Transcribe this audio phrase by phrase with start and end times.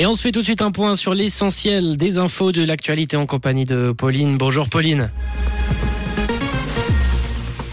[0.00, 3.16] Et on se fait tout de suite un point sur l'essentiel des infos de l'actualité
[3.16, 4.38] en compagnie de Pauline.
[4.38, 5.10] Bonjour Pauline.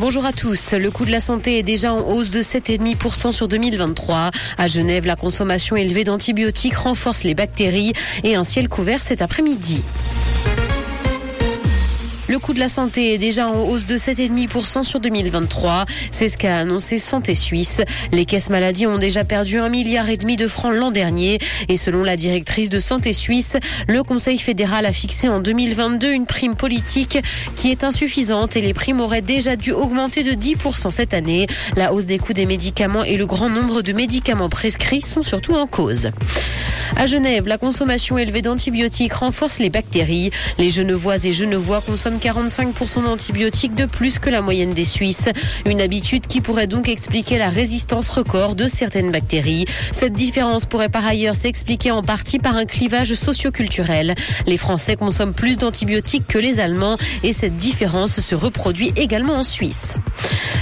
[0.00, 0.72] Bonjour à tous.
[0.72, 4.30] Le coût de la santé est déjà en hausse de 7,5% sur 2023.
[4.56, 7.92] À Genève, la consommation élevée d'antibiotiques renforce les bactéries
[8.22, 9.82] et un ciel couvert cet après-midi.
[12.34, 15.84] Le coût de la santé est déjà en hausse de 7,5% sur 2023.
[16.10, 17.80] C'est ce qu'a annoncé Santé Suisse.
[18.10, 21.38] Les caisses maladies ont déjà perdu un milliard et demi de francs l'an dernier.
[21.68, 26.26] Et selon la directrice de Santé Suisse, le Conseil fédéral a fixé en 2022 une
[26.26, 27.18] prime politique
[27.54, 31.46] qui est insuffisante et les primes auraient déjà dû augmenter de 10% cette année.
[31.76, 35.54] La hausse des coûts des médicaments et le grand nombre de médicaments prescrits sont surtout
[35.54, 36.10] en cause.
[36.96, 40.30] À Genève, la consommation élevée d'antibiotiques renforce les bactéries.
[40.58, 45.28] Les Genevois et Genevois consomment 45% d'antibiotiques de plus que la moyenne des Suisses.
[45.66, 49.66] Une habitude qui pourrait donc expliquer la résistance record de certaines bactéries.
[49.92, 54.14] Cette différence pourrait par ailleurs s'expliquer en partie par un clivage socioculturel.
[54.46, 59.42] Les Français consomment plus d'antibiotiques que les Allemands et cette différence se reproduit également en
[59.42, 59.94] Suisse.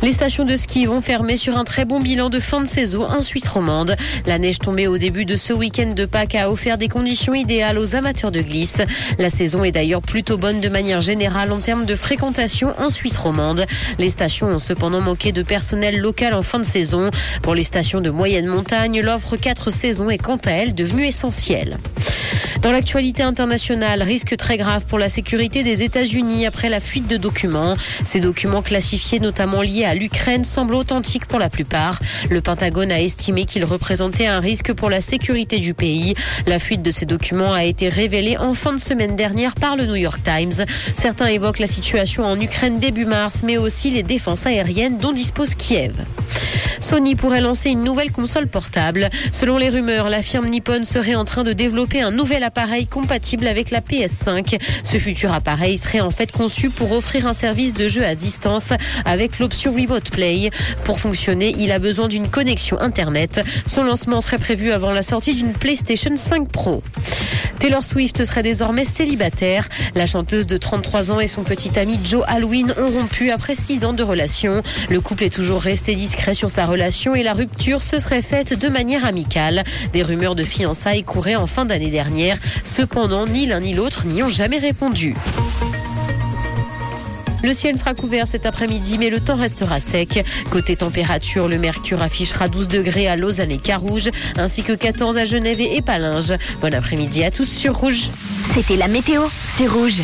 [0.00, 3.02] Les stations de ski vont fermer sur un très bon bilan de fin de saison
[3.04, 3.96] en Suisse romande.
[4.26, 7.78] La neige tombée au début de ce week-end de Pâques a offert des conditions idéales
[7.78, 8.78] aux amateurs de glisse.
[9.18, 13.16] La saison est d'ailleurs plutôt bonne de manière générale en termes de fréquentation en Suisse
[13.16, 13.66] romande.
[13.98, 17.10] Les stations ont cependant manqué de personnel local en fin de saison.
[17.42, 21.76] Pour les stations de moyenne montagne, l'offre 4 saisons est quant à elle devenue essentielle.
[22.62, 27.16] Dans l'actualité internationale, risque très grave pour la sécurité des États-Unis après la fuite de
[27.16, 27.76] documents.
[28.04, 32.00] Ces documents classifiés notamment liés à l'Ukraine semblent authentiques pour la plupart.
[32.30, 36.14] Le Pentagone a estimé qu'ils représentaient un risque pour la sécurité du pays.
[36.46, 39.86] La fuite de ces documents a été révélée en fin de semaine dernière par le
[39.86, 40.64] New York Times.
[40.96, 45.54] Certains évoquent la situation en Ukraine début mars, mais aussi les défenses aériennes dont dispose
[45.54, 45.94] Kiev.
[46.80, 49.10] Sony pourrait lancer une nouvelle console portable.
[49.32, 53.46] Selon les rumeurs, la firme Nippon serait en train de développer un nouvel appareil compatible
[53.46, 54.60] avec la PS5.
[54.82, 58.70] Ce futur appareil serait en fait conçu pour offrir un service de jeu à distance
[59.04, 60.50] avec l'option Remote Play.
[60.82, 63.44] Pour fonctionner, il a besoin d'une connexion Internet.
[63.68, 66.82] Son lancement serait prévu avant la sortie d'une PlayStation 5 Pro.
[67.58, 69.68] Taylor Swift serait désormais célibataire.
[69.94, 73.84] La chanteuse de 33 ans et son petit ami Joe Halloween ont rompu après 6
[73.84, 74.62] ans de relation.
[74.88, 78.54] Le couple est toujours resté discret sur sa relation et la rupture se serait faite
[78.54, 79.64] de manière amicale.
[79.92, 82.38] Des rumeurs de fiançailles couraient en fin d'année dernière.
[82.64, 85.14] Cependant, ni l'un ni l'autre n'y ont jamais répondu.
[87.42, 90.24] Le ciel sera couvert cet après-midi, mais le temps restera sec.
[90.50, 95.24] Côté température, le mercure affichera 12 degrés à Lausanne et Carouge, ainsi que 14 à
[95.24, 96.34] Genève et Palinges.
[96.60, 98.10] Bon après-midi à tous sur Rouge.
[98.54, 99.22] C'était la météo,
[99.54, 100.02] c'est Rouge.